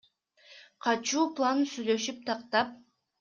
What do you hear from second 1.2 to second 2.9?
планын сүйлөшүп, тактап.